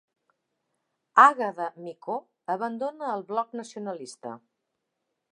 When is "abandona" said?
2.53-3.11